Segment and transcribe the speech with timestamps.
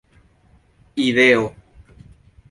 [1.03, 1.43] ideo